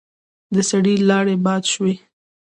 د 0.53 0.55
سړي 0.69 0.95
لاړې 1.09 1.35
باد 1.45 1.63
شوې. 1.73 1.93